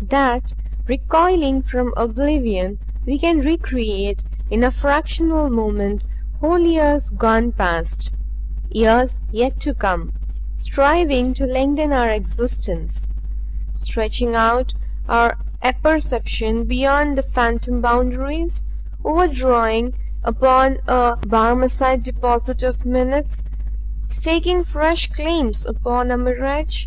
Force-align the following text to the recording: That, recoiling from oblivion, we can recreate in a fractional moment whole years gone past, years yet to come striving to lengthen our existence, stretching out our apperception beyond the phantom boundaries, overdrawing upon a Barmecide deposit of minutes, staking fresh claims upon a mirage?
That, 0.00 0.52
recoiling 0.86 1.60
from 1.62 1.92
oblivion, 1.96 2.78
we 3.04 3.18
can 3.18 3.40
recreate 3.40 4.22
in 4.48 4.62
a 4.62 4.70
fractional 4.70 5.50
moment 5.50 6.06
whole 6.40 6.60
years 6.60 7.08
gone 7.10 7.50
past, 7.50 8.12
years 8.70 9.24
yet 9.32 9.58
to 9.62 9.74
come 9.74 10.12
striving 10.54 11.34
to 11.34 11.46
lengthen 11.46 11.92
our 11.92 12.08
existence, 12.10 13.08
stretching 13.74 14.36
out 14.36 14.72
our 15.08 15.36
apperception 15.64 16.62
beyond 16.68 17.18
the 17.18 17.24
phantom 17.24 17.80
boundaries, 17.80 18.62
overdrawing 19.04 19.94
upon 20.22 20.78
a 20.86 21.16
Barmecide 21.26 22.04
deposit 22.04 22.62
of 22.62 22.86
minutes, 22.86 23.42
staking 24.06 24.62
fresh 24.62 25.10
claims 25.10 25.66
upon 25.66 26.12
a 26.12 26.16
mirage? 26.16 26.86